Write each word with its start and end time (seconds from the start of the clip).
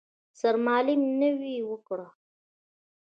سرمالم 0.39 1.01
نوې 1.21 1.55
وکړه. 1.69 2.07